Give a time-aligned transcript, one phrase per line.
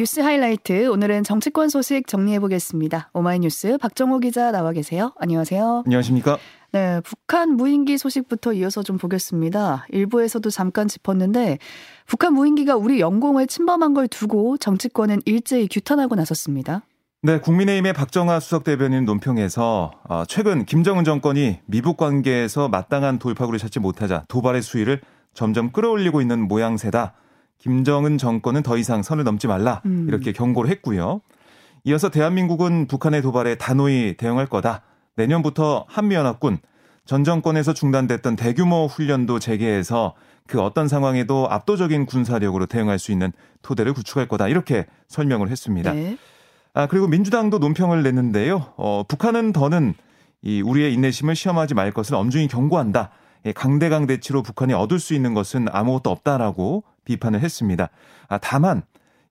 [0.00, 3.10] 뉴스 하이라이트 오늘은 정치권 소식 정리해 보겠습니다.
[3.12, 5.12] 오마이뉴스 박정호 기자 나와 계세요.
[5.18, 5.82] 안녕하세요.
[5.84, 6.38] 안녕하십니까?
[6.72, 9.84] 네, 북한 무인기 소식부터 이어서 좀 보겠습니다.
[9.90, 11.58] 일부에서도 잠깐 짚었는데
[12.06, 16.80] 북한 무인기가 우리 영공을 침범한 걸 두고 정치권은 일제히 규탄하고 나섰습니다.
[17.20, 23.80] 네, 국민의힘의 박정하 수석 대변인 논평에서 어, 최근 김정은 정권이 미북 관계에서 마땅한 돌파구를 찾지
[23.80, 25.02] 못하자 도발의 수위를
[25.34, 27.12] 점점 끌어올리고 있는 모양새다.
[27.60, 30.06] 김정은 정권은 더 이상 선을 넘지 말라 음.
[30.08, 31.20] 이렇게 경고를 했고요.
[31.84, 34.82] 이어서 대한민국은 북한의 도발에 단호히 대응할 거다.
[35.16, 36.58] 내년부터 한미연합군
[37.04, 40.14] 전 정권에서 중단됐던 대규모 훈련도 재개해서
[40.46, 44.48] 그 어떤 상황에도 압도적인 군사력으로 대응할 수 있는 토대를 구축할 거다.
[44.48, 45.92] 이렇게 설명을 했습니다.
[45.92, 46.16] 네.
[46.72, 48.72] 아, 그리고 민주당도 논평을 냈는데요.
[48.76, 49.94] 어, 북한은 더는
[50.42, 53.10] 이 우리의 인내심을 시험하지 말 것을 엄중히 경고한다.
[53.54, 57.90] 강대강 대치로 북한이 얻을 수 있는 것은 아무것도 없다라고 비판을 했습니다.
[58.28, 58.82] 아, 다만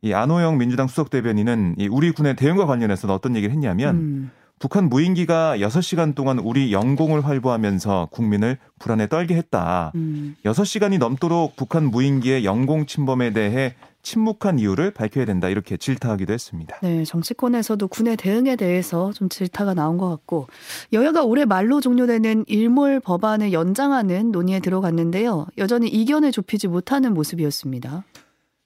[0.01, 4.31] 이 안호영 민주당 수석 대변인은 이 우리 군의 대응과 관련해서 어떤 얘기를 했냐면 음.
[4.59, 9.93] 북한 무인기가 6시간 동안 우리 영공을 활보하면서 국민을 불안에 떨게 했다.
[9.95, 10.35] 음.
[10.43, 15.49] 6시간이 넘도록 북한 무인기의 영공 침범에 대해 침묵한 이유를 밝혀야 된다.
[15.49, 16.77] 이렇게 질타하기도 했습니다.
[16.81, 20.47] 네, 정치권에서도 군의 대응에 대해서 좀 질타가 나온 것 같고
[20.93, 25.47] 여야가 올해 말로 종료되는 일몰 법안을 연장하는 논의에 들어갔는데요.
[25.57, 28.03] 여전히 이견을 좁히지 못하는 모습이었습니다.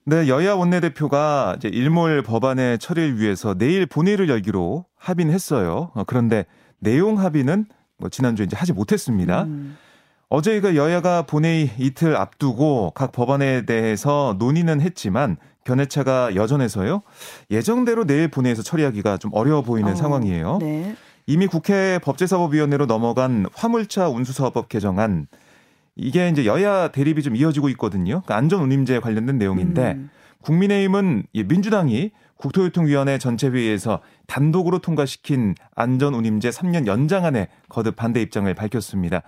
[0.06, 5.92] 네, 여야 원내대표가 이제 일몰 법안의 처리를 위해서 내일 본회의를 열기로 합의는 했어요.
[5.94, 6.46] 어, 그런데
[6.80, 7.66] 내용 합의는
[7.98, 9.44] 뭐 지난주에 이제 하지 못했습니다.
[9.44, 9.78] 음.
[10.36, 17.04] 어제 그 여야가 본회의 이틀 앞두고 각 법안에 대해서 논의는 했지만 견해차가 여전해서요.
[17.52, 20.58] 예정대로 내일 본회의에서 처리하기가 좀 어려워 보이는 어, 상황이에요.
[20.60, 20.96] 네.
[21.28, 25.28] 이미 국회 법제사법위원회로 넘어간 화물차 운수사업법 개정안
[25.96, 28.24] 이게 이제 여야 대립이 좀 이어지고 있거든요.
[28.24, 30.10] 그러니까 안전운임제 관련된 내용인데 음.
[30.42, 39.22] 국민의힘은 민주당이 국토교통위원회 전체회의에서 단독으로 통과시킨 안전운임제 3년 연장안에 거듭 반대 입장을 밝혔습니다.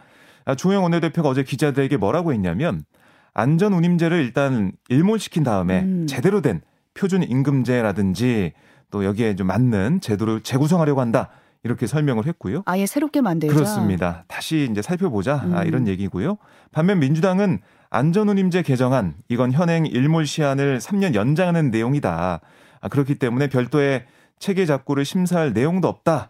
[0.45, 2.85] 아, 조영 원내대표가 어제 기자들에게 뭐라고 했냐면
[3.33, 6.07] 안전 운임제를 일단 일몰시킨 다음에 음.
[6.07, 6.61] 제대로 된
[6.93, 8.53] 표준 임금제라든지
[8.91, 11.29] 또 여기에 좀 맞는 제도를 재구성하려고 한다.
[11.63, 12.61] 이렇게 설명을 했고요.
[12.65, 13.53] 아예 새롭게 만들자.
[13.53, 14.23] 그렇습니다.
[14.27, 15.55] 다시 이제 살펴보자 음.
[15.55, 16.37] 아, 이런 얘기고요.
[16.71, 22.39] 반면 민주당은 안전운임제 개정안 이건 현행 일몰 시한을 3년 연장하는 내용이다.
[22.81, 24.05] 아, 그렇기 때문에 별도의
[24.37, 26.29] 체계 작고를 심사할 내용도 없다.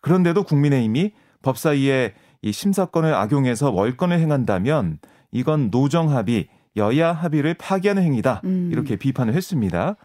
[0.00, 1.12] 그런데도 국민의힘이
[1.42, 4.98] 법사위에 이 심사권을 악용해서 월권을 행한다면
[5.32, 8.68] 이건 노정 합의 여야 합의를 파기하는 행위다 음.
[8.72, 9.96] 이렇게 비판을 했습니다.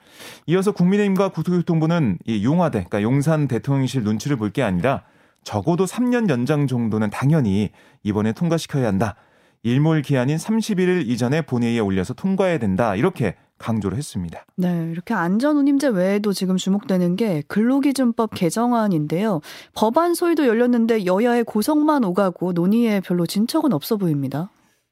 [0.48, 5.04] 이어서 국민의힘과 국토교통부는 이 용화대, 그러니까 용산 대통령실 눈치를 볼 게 아니라
[5.44, 7.70] 적어도 3년 연장 정도는 당연히
[8.04, 9.16] 이번에 통과시켜야 한다.
[9.62, 12.96] 일몰 기한인 31일 이전에 본회의에 올려서 통과해야 된다.
[12.96, 14.46] 이렇게 강조를 했습니다.
[14.58, 19.42] 네, 이렇게 안전운임제 외에도 지금 주목되는 게 근로기준법 개정안인데요.
[19.74, 24.50] 법안 소위도 열렸는데 여야의 고성만 오가고 논의에 별로 진척은 없어 보입니다.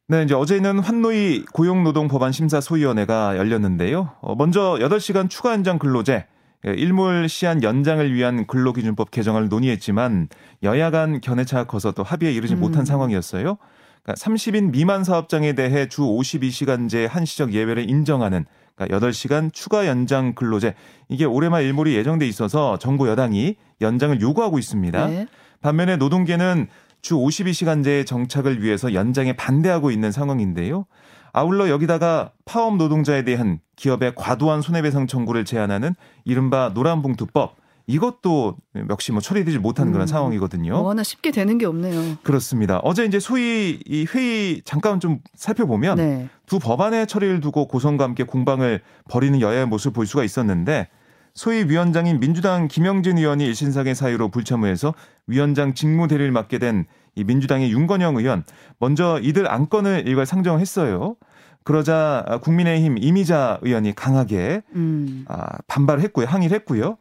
[0.08, 4.12] 네, 이제 어제는 환노위 고용노동법안심사소위원회가 열렸는데요.
[4.22, 6.26] 어, 먼저 8시간 추가 연장 근로제,
[6.66, 10.30] 예, 일몰 시한 연장을 위한 근로기준법 개정을 논의했지만
[10.64, 12.62] 여야 간 견해차가 커서 또 합의에 이르지 음.
[12.62, 13.58] 못한 상황이었어요.
[14.04, 20.76] 그러니까 30인 미만 사업장에 대해 주 52시간제 한시적 예외를 인정하는 그러니까 8시간 추가 연장 근로제
[21.10, 25.08] 이게 올해 말 일몰이 예정돼 있어서 정부 여당이 연장을 요구하고 있습니다.
[25.08, 25.28] 네.
[25.62, 26.68] 반면에 노동계는
[27.02, 30.86] 주 52시간제 정착을 위해서 연장에 반대하고 있는 상황인데요.
[31.32, 37.56] 아울러 여기다가 파업 노동자에 대한 기업의 과도한 손해배상 청구를 제한하는 이른바 노란봉투법
[37.88, 38.56] 이것도
[38.90, 39.94] 역시 뭐 처리되지 못한 음.
[39.94, 40.74] 그런 상황이거든요.
[40.74, 42.18] 뭐 하나 쉽게 되는 게 없네요.
[42.24, 42.80] 그렇습니다.
[42.80, 46.30] 어제 이제 소위 이 회의 잠깐 좀 살펴보면 네.
[46.46, 50.88] 두 법안의 처리를 두고 고성과 함께 공방을 벌이는 여야의 모습을 볼 수가 있었는데
[51.34, 54.94] 소위 위원장인 민주당 김영진 의원이 일신상의 사유로 불참을 해서
[55.28, 56.86] 위원장 직무 대리를 맡게 된
[57.16, 58.44] 이 민주당의 윤건영 의원
[58.80, 61.16] 먼저 이들 안건을 일괄 상정했어요.
[61.64, 65.26] 그러자 국민의힘 이미자 의원이 강하게 음.
[65.28, 66.26] 아, 반발을 했고요.
[66.26, 66.98] 항의를 했고요.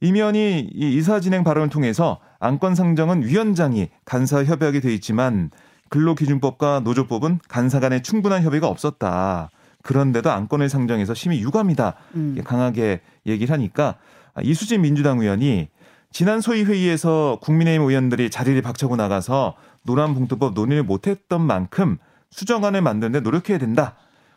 [0.00, 5.50] 임 의원이 이 이사 진행 발언을 통해서 안건 상정은 위원장이 간사 협약이 돼 있지만
[5.88, 9.50] 근로기준법과 노조법은 간사 간에 충분한 협의가 없었다.
[9.82, 11.94] 그런데도 안건을 상정해서 심히 유감이다.
[12.14, 12.38] 음.
[12.44, 13.96] 강하게 얘기를 하니까
[14.42, 15.68] 이수진 민주당 의원이
[16.12, 19.54] 지난 소위 회의에서 국민의힘 의원들이 자리를 박차고 나가서
[19.84, 21.98] 노란봉투법 논의를 못했던 만큼
[22.32, 23.94] 수정안을 만드는데 노력해야 된다.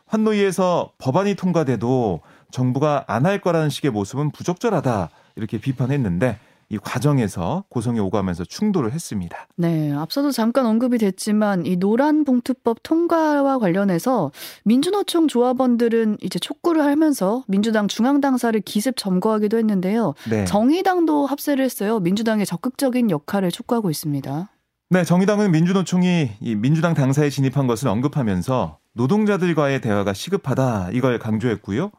[0.08, 2.22] 환노위에서 법안이 통과돼도
[2.52, 5.10] 정부가 안 할 거라는 식의 모습은 부적절하다.
[5.36, 6.38] 이렇게 비판했는데
[6.70, 9.48] 이 과정에서 고성이 오가면서 충돌을 했습니다.
[9.56, 14.32] 네, 앞서도 잠깐 언급이 됐지만 이 노란 봉투법 통과와 관련해서
[14.64, 20.16] 민주노총 조합원들은 이제 촉구를 하면서 민주당 중앙당사를 기습 점거하기도 했는데요.
[20.30, 20.46] 네.
[20.46, 22.00] 정의당도 합세를 했어요.
[22.00, 24.50] 민주당의 적극적인 역할을 촉구하고 있습니다.
[24.92, 31.90] 네, 정의당은 민주노총이 이 민주당 당사에 진입한 것을 언급하면서 노동자들과의 대화가 시급하다 이걸 강조했고요.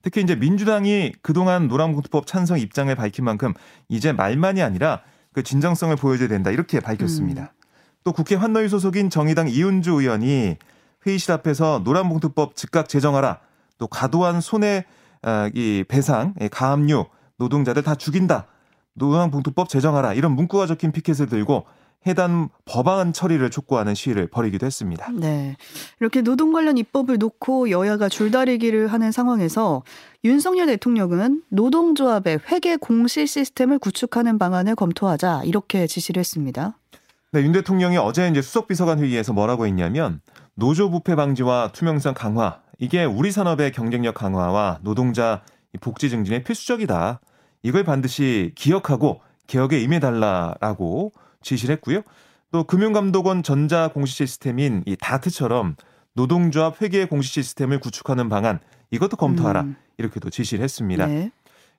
[0.00, 3.52] 특히 이제 민주당이 그동안 노란봉투법 찬성 입장을 밝힌 만큼
[3.90, 5.02] 이제 말만이 아니라
[5.34, 7.42] 그 진정성을 보여줘야 된다 이렇게 밝혔습니다.
[7.42, 7.60] 음.
[8.04, 10.56] 또 국회 환노위 소속인 정의당 이은주 의원이
[11.06, 13.40] 회의실 앞에서 노란봉투법 즉각 제정하라.
[13.76, 14.86] 또 과도한 손해
[15.20, 17.04] 아, 이 배상, 가압류
[17.36, 18.46] 노동자들 다 죽인다.
[18.94, 20.14] 노란봉투법 제정하라.
[20.14, 21.66] 이런 문구가 적힌 피켓을 들고
[22.06, 25.10] 해당 법안 처리를 촉구하는 시위를 벌이기도 했습니다.
[25.12, 25.56] 네.
[26.00, 29.82] 이렇게 노동 관련 입법을 놓고 여야가 줄다리기를 하는 상황에서
[30.24, 36.78] 윤석열 대통령은 노동조합의 회계 공시 시스템을 구축하는 방안을 검토하자 이렇게 지시를 했습니다.
[37.32, 40.20] 네, 윤 대통령이 어제 이제 수석비서관 회의에서 뭐라고 했냐면
[40.54, 45.42] 노조 부패 방지와 투명성 강화 이게 우리 산업의 경쟁력 강화와 노동자
[45.80, 47.20] 복지 증진에 필수적이다.
[47.62, 52.02] 이걸 반드시 기억하고 개혁에 임해달라라고 지시를 했고요.
[52.52, 55.76] 또 금융감독원 전자 공시 시스템인 이 다트처럼
[56.14, 58.58] 노동조합 회계 공시 시스템을 구축하는 방안
[58.90, 59.76] 이것도 검토하라 음.
[59.98, 61.06] 이렇게도 지시를 했습니다.
[61.06, 61.30] 네.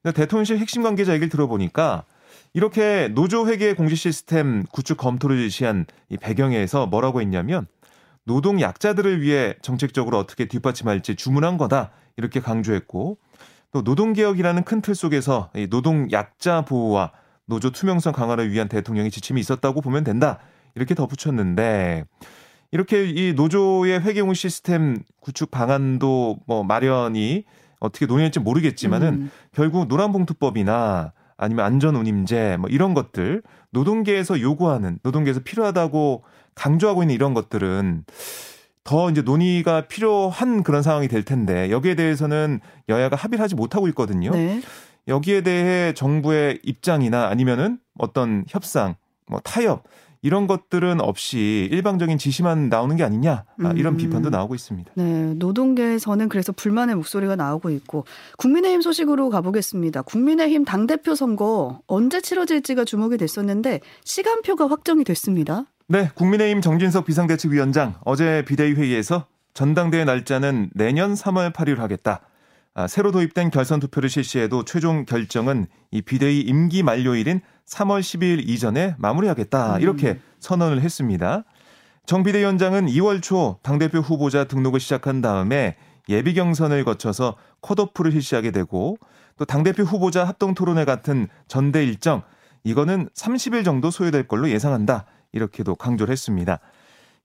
[0.04, 2.06] 대통령실 핵심 관계자 얘기를 들어보니까
[2.54, 7.68] 이렇게 노조 회계 공시 시스템 구축 검토를 지시한 이 배경에서 뭐라고 했냐면
[8.24, 13.18] 노동 약자들을 위해 정책적으로 어떻게 뒷받침할지 주문한 거다 이렇게 강조했고
[13.72, 17.12] 또 노동 개혁이라는 큰 틀 속에서 이 노동 약자 보호와
[17.52, 20.40] 노조 투명성 강화를 위한 대통령의 지침이 있었다고 보면 된다.
[20.74, 22.06] 이렇게 덧붙였는데
[22.72, 27.44] 이렇게 이 노조의 회계공 시스템 구축 방안도 뭐 마련이
[27.82, 29.32] 어떻게 논의할지 모르겠지만은 음.
[29.52, 36.24] 결국 노란봉투법이나 아니면 안전운임제 뭐 이런 것들 노동계에서 요구하는 노동계에서 필요하다고
[36.56, 38.06] 강조하고 있는 이런 것들은
[38.86, 44.32] 더 이제 논의가 필요한 그런 상황이 될 텐데 여기에 대해서는 여야가 합의를 하지 못하고 있거든요.
[44.32, 44.62] 네.
[45.08, 48.96] 여기에 대해 정부의 입장이나 아니면은 어떤 협상,
[49.28, 49.84] 뭐 타협
[50.24, 53.98] 이런 것들은 없이 일방적인 지시만 나오는 게 아니냐 아, 이런 음.
[53.98, 54.92] 비판도 나오고 있습니다.
[54.96, 58.06] 네, 노동계에서는 그래서 불만의 목소리가 나오고 있고
[58.38, 60.04] 국민의힘 소식으로 가보겠습니다.
[60.04, 65.66] 국민의힘 당 대표 선거 언제 치러질지가 주목이 됐었는데 시간표가 확정이 됐습니다.
[65.88, 72.22] 네, 국민의힘 정진석 비상대책위원장 어제 비대위 회의에서 전당대회 날짜는 내년 3월 8일 하겠다.
[72.74, 78.96] 아, 새로 도입된 결선 투표를 실시해도 최종 결정은 이 비대위 임기 만료일인 3월 12일 이전에
[78.98, 79.82] 마무리하겠다 음.
[79.82, 81.44] 이렇게 선언을 했습니다.
[82.06, 85.76] 정 비대위원장은 2월 초 당대표 후보자 등록을 시작한 다음에
[86.10, 88.98] 예비 경선을 거쳐서 컷오프를 실시하게 되고
[89.38, 92.24] 또 당대표 후보자 합동 토론회 같은 전대 일정
[92.64, 96.60] 이거는 30일 정도 소요될 걸로 예상한다 이렇게도 강조를 했습니다.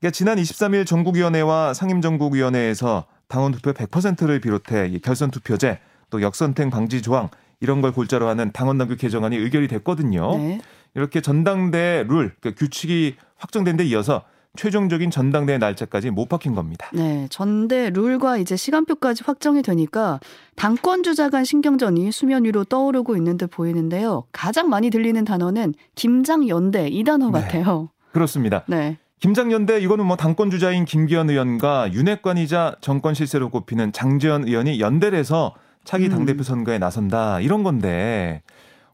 [0.01, 5.79] 그러니까 지난 23일 전국위원회와 상임정국위원회에서 당원 투표 100%를 비롯해 결선 투표제
[6.11, 7.29] 또 역선택 방지 조항
[7.61, 10.37] 이런 걸 골자로 하는 당원 당규 개정안이 의결이 됐거든요.
[10.37, 10.61] 네.
[10.95, 14.23] 이렇게 전당대 룰그 규칙이 확정된 데 이어서
[14.57, 16.89] 최종적인 전당대 날짜까지 못 박힌 겁니다.
[16.95, 20.19] 네, 전대 룰과 이제 시간표까지 확정이 되니까
[20.57, 24.25] 당권 주자 간 신경전이 수면 위로 떠오르고 있는 듯 보이는데요.
[24.33, 27.91] 가장 많이 들리는 단어는 김장연대 이 단어 네, 같아요.
[28.13, 28.65] 그렇습니다.
[28.67, 28.99] 네.
[29.21, 35.55] 김장연대 이거는 뭐 당권 주자인 김기현 의원과 윤핵관이자 정권 실세로 꼽히는 장재현 의원이 연대를 해서
[35.85, 36.11] 차기 음.
[36.11, 38.43] 당대표 선거에 나선다 이런 건데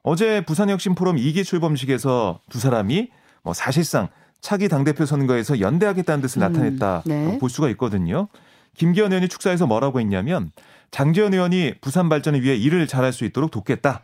[0.02, 3.08] 어제 부산혁신 포럼 2기 출범식에서 두 사람이
[3.42, 4.08] 뭐 사실상
[4.40, 6.52] 차기 당 대표 선거에서 연대하겠다는 뜻을 음.
[6.52, 7.38] 나타냈다 네.
[7.38, 8.28] 볼 수가 있거든요.
[8.76, 10.52] 김기현 의원이 축사에서 뭐라고 했냐면
[10.90, 14.02] 장재현 의원이 부산 발전을 위해 일을 잘할 수 있도록 돕겠다.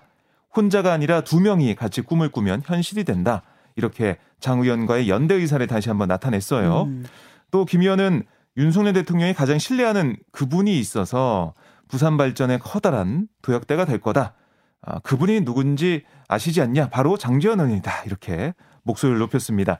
[0.57, 3.43] 혼자가 아니라 두 명이 같이 꿈을 꾸면 현실이 된다.
[3.79, 6.83] 이렇게 장 의원과의 연대 의사를 다시 한번 나타냈어요.
[6.83, 7.05] 음.
[7.53, 8.25] 또김 의원은
[8.57, 11.55] 윤석열 대통령이 가장 신뢰하는 그분이 있어서
[11.87, 14.35] 부산 발전에 커다란 도약대가 될 거다.
[14.83, 16.89] 아, 그분이 누군지 아시지 않냐?
[16.91, 18.03] 바로 장지현 의원이다.
[18.05, 19.79] 이렇게 목소리를 높였습니다.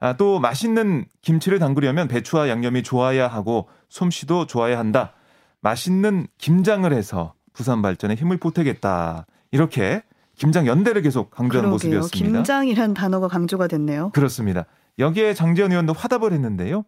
[0.00, 5.12] 아, 또 맛있는 김치를 담그려면 배추와 양념이 좋아야 하고 솜씨도 좋아야 한다.
[5.60, 9.26] 맛있는 김장을 해서 부산 발전에 힘을 보태겠다.
[9.50, 10.02] 이렇게
[10.36, 11.98] 김장 연대를 계속 강조하는 그러게요.
[12.00, 12.38] 모습이었습니다.
[12.38, 14.10] 김장이란 단어가 강조가 됐네요.
[14.10, 14.66] 그렇습니다.
[14.98, 16.84] 여기에 장지현 의원도 화답을 했는데요.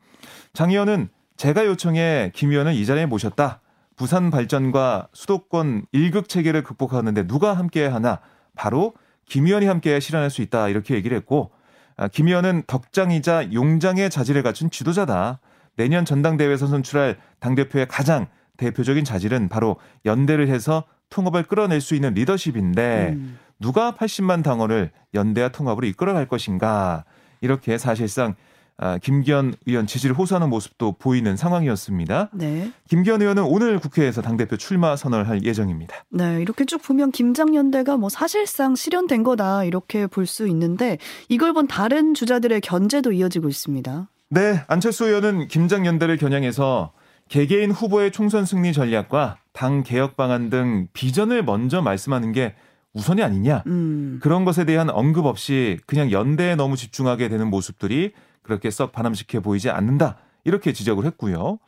[0.52, 3.60] 장 의원은 제가 요청해 김 의원을 이 자리에 모셨다.
[3.96, 8.20] 부산 발전과 수도권 일극 체계를 극복하는데 누가 함께 하나?
[8.54, 8.94] 바로
[9.26, 10.68] 김 의원이 함께 실현할 수 있다.
[10.68, 11.50] 이렇게 얘기를 했고
[11.96, 15.40] 아, 김 의원은 덕장이자 용장의 자질을 갖춘 지도자다.
[15.76, 18.26] 내년 전당대회에서 선출할 당대표의 가장
[18.56, 23.38] 대표적인 자질은 바로 연대를 해서 통합을 끌어낼 수 있는 리더십인데 음.
[23.60, 27.04] 누가 80만 당원을 연대와 통합으로 이끌어갈 것인가
[27.40, 28.34] 이렇게 사실상
[28.78, 32.28] 아, 김기현 의원 지지를 호소하는 모습도 보이는 상황이었습니다.
[32.34, 32.70] 네.
[32.90, 36.04] 김기현 의원은 오늘 국회에서 당대표 출마 선언을 할 예정입니다.
[36.10, 40.98] 네, 이렇게 쭉 보면 김장연대가 뭐 사실상 실현된 거다 이렇게 볼 수 있는데
[41.30, 44.08] 이걸 본 다른 주자들의 견제도 이어지고 있습니다.
[44.28, 46.92] 네, 안철수 의원은 김장연대를 겨냥해서
[47.30, 52.54] 개개인 후보의 총선 승리 전략과 당 개혁 방안 등 비전을 먼저 말씀하는 게
[52.92, 53.62] 우선이 아니냐.
[53.66, 54.20] 음.
[54.22, 59.70] 그런 것에 대한 언급 없이 그냥 연대에 너무 집중하게 되는 모습들이 그렇게 썩 바람직해 보이지
[59.70, 60.18] 않는다.
[60.44, 61.58] 이렇게 지적을 했고요.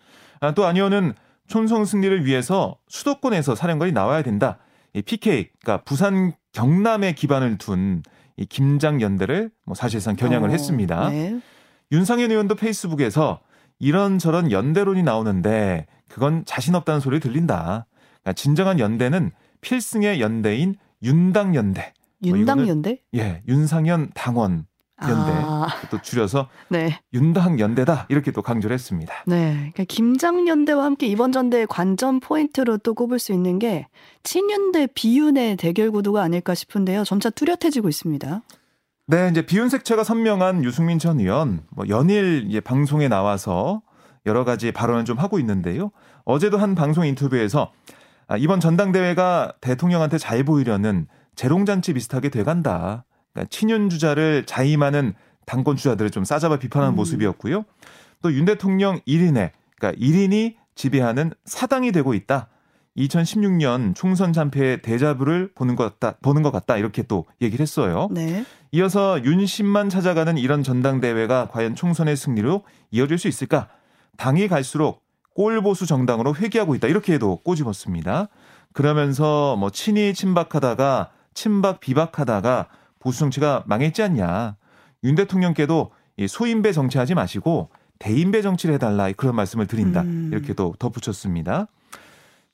[0.40, 1.14] 아, 또 안의원은
[1.48, 4.58] 총선 승리를 위해서 수도권에서 사령관이 나와야 된다.
[4.92, 8.02] 이 PK, 그러니까 부산 경남에 기반을 둔
[8.38, 11.10] 이 김장 연대를 뭐 사실상 겨냥을 어, 했습니다.
[11.10, 11.40] 네.
[11.90, 13.40] 윤상현 의원도 페이스북에서
[13.80, 17.86] 이런저런 연대론이 나오는데 그건 자신 없다는 소리 들린다.
[18.22, 21.92] 그러니까 진정한 연대는 필승의 연대인 윤당 연대.
[22.20, 23.00] 뭐 윤당 연대?
[23.12, 24.66] 뭐 예, 윤상현 당원
[25.02, 25.68] 연대 아.
[25.90, 26.98] 또 줄여서 네.
[27.12, 29.14] 윤당 연대다 이렇게 또 강조를 했습니다.
[29.26, 33.86] 네, 그러니까 김장 연대와 함께 이번 전대의 관전 포인트로 또 꼽을 수 있는 게
[34.24, 37.04] 친윤대 비윤의 대결 구도가 아닐까 싶은데요.
[37.04, 38.42] 점차 뚜렷해지고 있습니다.
[39.06, 43.82] 네, 이제 비윤 색채가 선명한 유승민 전 의원 뭐 연일 방송에 나와서
[44.28, 45.90] 여러 가지 발언을 좀 하고 있는데요.
[46.24, 47.72] 어제도 한 방송 인터뷰에서
[48.28, 53.04] 아, 이번 전당대회가 대통령한테 잘 보이려는 재롱잔치 비슷하게 돼간다.
[53.32, 55.14] 그러니까 친윤 주자를 자임하는
[55.46, 56.96] 당권 주자들을 좀 싸잡아 비판하는 음.
[56.96, 57.64] 모습이었고요.
[58.22, 62.48] 또 윤 대통령 1인에 그러니까 1인이 지배하는 사당이 되고 있다.
[62.98, 68.08] 2016년 총선 참패의 대자부를 보는 것 같다, 보는 것 같다 이렇게 또 얘기를 했어요.
[68.10, 68.44] 네.
[68.72, 73.68] 이어서 윤심만 찾아가는 이런 전당대회가 과연 총선의 승리로 이어질 수 있을까?
[74.18, 75.02] 당이 갈수록
[75.34, 78.28] 꼴보수 정당으로 회귀하고 있다 이렇게도 꼬집었습니다.
[78.74, 84.56] 그러면서 뭐 친이 친박하다가 친박 비박하다가 보수 정치가 망했지 않냐.
[85.04, 85.92] 윤 대통령께도
[86.28, 87.70] 소인배 정치하지 마시고
[88.00, 90.30] 대인배 정치를 해달라 그런 말씀을 드린다 음.
[90.32, 91.68] 이렇게도 덧붙였습니다.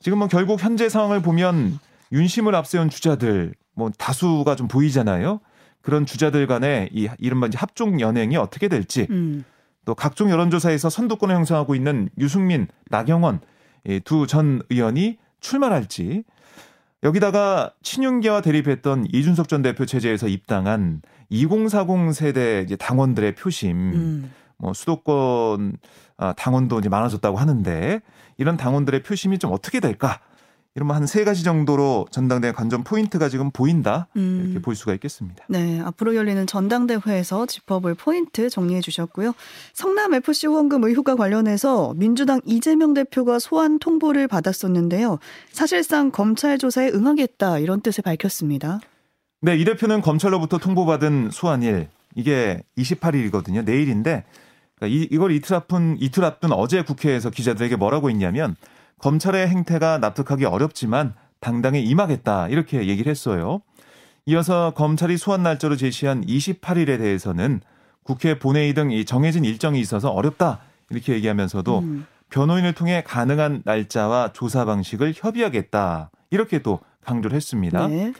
[0.00, 1.78] 지금 뭐 결국 현재 상황을 보면
[2.12, 5.40] 윤심을 앞세운 주자들 뭐 다수가 좀 보이잖아요.
[5.80, 9.44] 그런 주자들 간의 이 이른바 이제 합종 연행이 어떻게 될지 음.
[9.84, 13.40] 또 각종 여론조사에서 선두권을 형성하고 있는 유승민, 나경원
[14.04, 16.24] 두 전 의원이 출마할지
[17.02, 24.32] 여기다가 친윤계와 대립했던 이준석 전 대표 체제에서 입당한 2040 세대 이제 당원들의 표심, 음.
[24.56, 25.76] 뭐 수도권
[26.16, 28.00] 아, 당원도 이제 많아졌다고 하는데
[28.38, 30.20] 이런 당원들의 표심이 좀 어떻게 될까?
[30.76, 34.42] 이러면 한 세 가지 정도로 전당대회 관전 포인트가 지금 보인다 음.
[34.44, 35.44] 이렇게 볼 수가 있겠습니다.
[35.48, 39.34] 네, 앞으로 열리는 전당대회에서 짚어볼 포인트 정리해 주셨고요.
[39.72, 45.18] 성남 FC 후원금 의혹과 관련해서 민주당 이재명 대표가 소환 통보를 받았었는데요.
[45.52, 48.80] 사실상 검찰 조사에 응하겠다 이런 뜻을 밝혔습니다.
[49.42, 53.62] 네, 이 대표는 검찰로부터 통보받은 소환일 이게 28일이거든요.
[53.64, 54.24] 내일인데
[54.76, 58.56] 그러니까 이, 이걸 이틀 앞둔 이틀 앞둔 어제 국회에서 기자들에게 뭐라고 했냐면
[59.04, 63.61] 검찰의 행태가 납득하기 어렵지만 당당히 임하겠다 이렇게 얘기를 했어요.
[64.25, 67.61] 이어서 검찰이 소환 날짜로 제시한 28일에 대해서는
[68.02, 72.06] 국회 본회의 등 정해진 일정이 있어서 어렵다 이렇게 얘기하면서도 음.
[72.30, 77.87] 변호인을 통해 가능한 날짜와 조사 방식을 협의하겠다 이렇게 또 강조를 했습니다.
[77.88, 78.14] 네.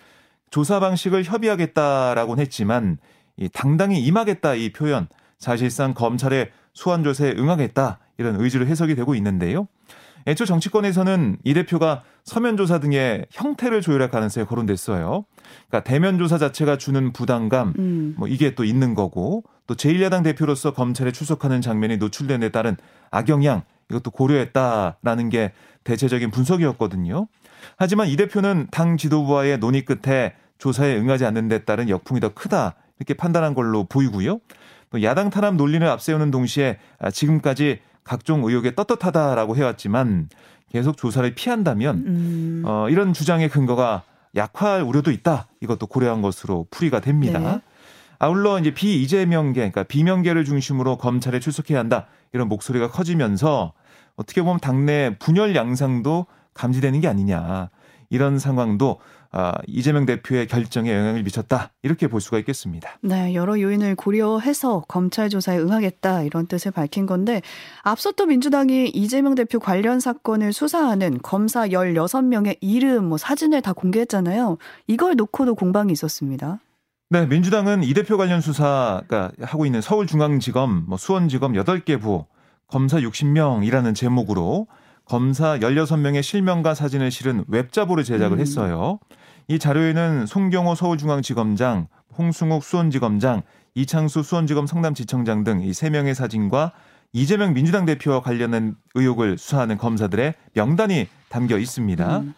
[0.51, 2.99] 조사 방식을 협의하겠다라고는 했지만
[3.39, 9.67] 이 당당히 임하겠다 이 표현 사실상 검찰의 소환 조사에 응하겠다 이런 의지로 해석이 되고 있는데요.
[10.27, 15.25] 애초 정치권에서는 이 대표가 서면 조사 등의 형태를 조율할 가능성이 거론됐어요.
[15.69, 18.15] 그러니까 대면 조사 자체가 주는 부담감, 음.
[18.17, 22.77] 뭐 이게 또 있는 거고 또 제1야당 대표로서 검찰에 출석하는 장면이 노출된 데 따른
[23.11, 25.53] 악영향 이것도 고려했다라는 게
[25.85, 27.29] 대체적인 분석이었거든요.
[27.77, 32.75] 하지만 이 대표는 당 지도부와의 논의 끝에 조사에 응하지 않는 데 따른 역풍이 더 크다
[32.99, 34.41] 이렇게 판단한 걸로 보이고요.
[34.95, 36.79] 또 야당 탄압 논리를 앞세우는 동시에
[37.13, 40.29] 지금까지 각종 의혹에 떳떳하다라고 해왔지만
[40.71, 42.63] 계속 조사를 피한다면 음.
[42.65, 44.05] 어, 이런 주장의 근거가
[44.37, 45.49] 약화할 우려도 있다.
[45.61, 47.41] 이것도 고려한 것으로 풀이가 됩니다.
[47.41, 47.61] 네.
[48.21, 52.07] 아울러 이제 비이재명계, 그러니까 비명계를 중심으로 검찰에 출석해야 한다.
[52.33, 53.73] 이런 목소리가 커지면서
[54.15, 57.69] 어떻게 보면 당내 분열 양상도 감지되는 게 아니냐.
[58.11, 59.24] 이런 상황도 아,
[59.67, 62.99] 이재명 대표의 결정에 영향을 미쳤다 이렇게 볼 수가 있겠습니다.
[63.01, 67.43] 네, 여러 요인을 고려해서 검찰 조사에 응하겠다 이런 뜻을 밝힌 건데
[67.83, 74.59] 앞서 또 민주당이 이재명 대표 관련 사건을 수사하는 검사 16명의 이름, 뭐 사진을 다 공개했잖아요.
[74.87, 76.61] 이걸 놓고도 공방이 있었습니다.
[77.11, 82.25] 네, 민주당은 이 대표 관련 수사 가 하고 있는 서울중앙지검, 뭐 수원지검 8개 부
[82.67, 84.67] 검사 60명이라는 제목으로
[85.05, 88.41] 검사 16명의 실명과 사진을 실은 웹자보를 제작을 음.
[88.41, 88.99] 했어요.
[89.49, 93.43] 이 자료에는 송경호 서울중앙지검장, 홍승욱 수원지검장,
[93.75, 96.73] 이창수 수원지검 성남지청장 등 이 세 명의 사진과
[97.13, 102.19] 이재명 민주당 대표와 관련된 의혹을 수사하는 검사들의 명단이 담겨 있습니다.
[102.19, 102.35] 음.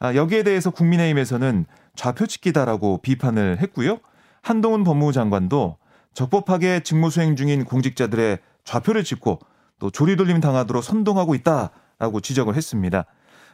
[0.00, 3.98] 아, 여기에 대해서 국민의힘에서는 좌표찍기다라고 비판을 했고요.
[4.42, 5.76] 한동훈 법무부 장관도
[6.14, 9.38] 적법하게 직무 수행 중인 공직자들의 좌표를 찍고
[9.78, 13.04] 또 조리돌림 당하도록 선동하고 있다라고 지적을 했습니다.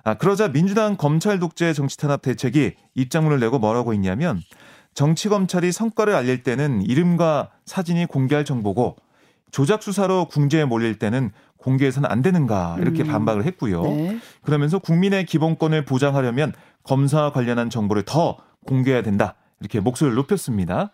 [0.05, 4.41] 아, 그러자 민주당 검찰 독재 정치 탄압 대책이 입장문을 내고 뭐라고 했냐면
[4.93, 8.97] 정치 검찰이 성과를 알릴 때는 이름과 사진이 공개할 정보고
[9.51, 13.09] 조작 수사로 궁지에 몰릴 때는 공개해서는 안 되는가 이렇게 음.
[13.09, 13.83] 반박을 했고요.
[13.83, 14.19] 네.
[14.43, 20.91] 그러면서 국민의 기본권을 보장하려면 검사와 관련한 정보를 더 공개해야 된다 이렇게 목소리를 높였습니다.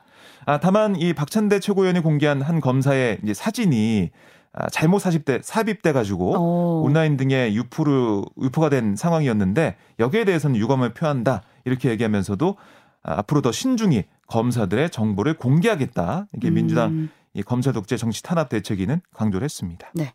[0.47, 4.40] 아, 다만 이 박찬대 최고위원이 공개한 한 검사의 이제 사진이 아,
[4.73, 6.83] 잘못 사십대 삽입돼 가지고 오.
[6.85, 12.57] 온라인 등에 유포를 유포가 된 상황이었는데 여기에 대해서는 유감을 표한다 이렇게 얘기하면서도
[13.03, 16.55] 아, 앞으로 더 신중히 검사들의 정보를 공개하겠다 이게 음.
[16.55, 19.89] 민주당 이 검사 독재 정치 탄압 대책위는 강조를 했습니다.
[19.95, 20.13] 네.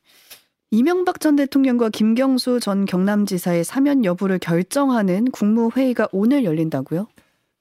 [0.72, 7.08] 이명박 전 대통령과 김경수 전 경남지사의 사면 여부를 결정하는 국무회의가 오늘 열린다고요?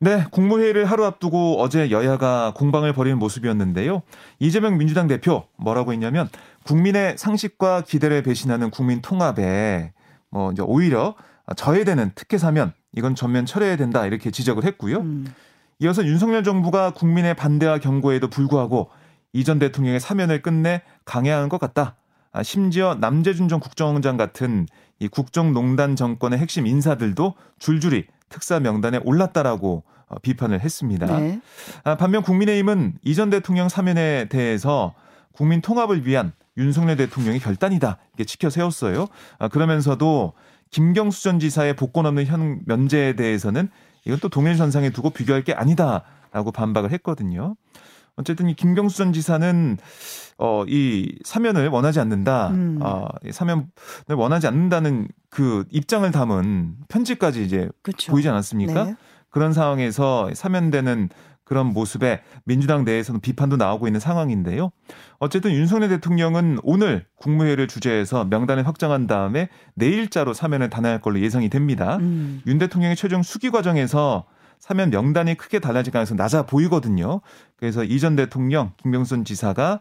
[0.01, 4.03] 네, 국무회의를 하루 앞두고 어제 여야가 공방을 벌이는 모습이었는데요.
[4.39, 6.29] 이재명 민주당 대표 뭐라고 했냐면
[6.65, 9.93] 국민의 상식과 기대를 배신하는 국민 통합에
[10.31, 11.15] 뭐 이제 오히려
[11.57, 14.99] 저해되는 특혜 사면 이건 전면 철회해야 된다 이렇게 지적을 했고요.
[14.99, 15.27] 음.
[15.81, 18.91] 이어서 윤석열 정부가 국민의 반대와 경고에도 불구하고
[19.33, 21.97] 이전 대통령의 사면을 끝내 강행하는 것 같다.
[22.33, 24.67] 아, 심지어 남재준 전 국정원장 같은
[24.99, 31.07] 이 국정농단 정권의 핵심 인사들도 줄줄이 특사 명단에 올랐다라고 어, 비판을 했습니다.
[31.19, 31.41] 네.
[31.83, 34.95] 아, 반면 국민의힘은 이전 대통령 사면에 대해서
[35.33, 39.09] 국민 통합을 위한 윤석열 대통령의 결단이다 이게 지켜 세웠어요.
[39.39, 40.35] 아, 그러면서도
[40.71, 43.69] 김경수 전 지사의 복권 없는 현 면제에 대해서는
[44.05, 47.57] 이건 또 동일선상에 두고 비교할 게 아니다라고 반박을 했거든요.
[48.17, 49.79] 어쨌든 이 김경수 전 지사는
[50.39, 52.49] 어, 이 사면을 원하지 않는다.
[52.49, 52.79] 음.
[52.83, 53.67] 어, 사면을
[54.09, 58.13] 원하지 않는다는 그 입장을 담은 편지까지 이제 그쵸.
[58.13, 58.85] 보이지 않았습니까?
[58.85, 58.97] 네.
[59.31, 61.09] 그런 상황에서 사면되는
[61.45, 64.71] 그런 모습에 민주당 내에서는 비판도 나오고 있는 상황인데요.
[65.19, 71.97] 어쨌든 윤석열 대통령은 오늘 국무회의를 주재해서 명단을 확정한 다음에 내일자로 사면을 단행할 걸로 예상이 됩니다.
[72.01, 72.43] 음.
[72.47, 74.25] 윤 대통령의 최종 수기 과정에서
[74.59, 77.21] 사면 명단이 크게 달라질 가능성이 낮아 보이거든요.
[77.57, 79.81] 그래서 이전 대통령 김병순 지사가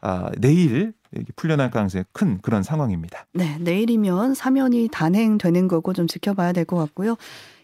[0.00, 0.92] 아, 내일
[1.36, 3.26] 풀려날 가능성이 큰 그런 상황입니다.
[3.32, 7.16] 네, 내일이면 사면이 단행되는 거고 좀 지켜봐야 될 것 같고요.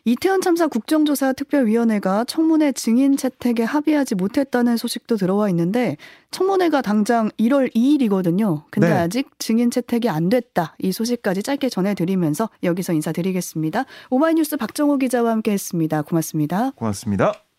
[0.05, 5.97] 이태원 참사 국정조사 특별위원회가 청문회 증인 채택에 합의하지 못했다는 소식도 들어와 있는데
[6.31, 8.63] 청문회가 당장 1월 2일이거든요.
[8.71, 8.95] 근데 네.
[8.95, 10.75] 아직 증인 채택이 안 됐다.
[10.79, 13.85] 이 소식까지 짧게 전해드리면서 여기서 인사드리겠습니다.
[14.11, 16.03] 오마이뉴스 박정호 기자와 함께했습니다.
[16.03, 16.71] 고맙습니다.
[16.77, 17.50] 고맙습니다.